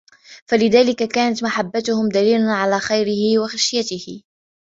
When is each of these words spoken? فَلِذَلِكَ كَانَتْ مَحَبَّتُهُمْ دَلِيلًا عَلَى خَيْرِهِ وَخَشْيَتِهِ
فَلِذَلِكَ 0.47 1.03
كَانَتْ 1.03 1.43
مَحَبَّتُهُمْ 1.43 2.09
دَلِيلًا 2.09 2.51
عَلَى 2.53 2.79
خَيْرِهِ 2.79 3.39
وَخَشْيَتِهِ 3.43 4.23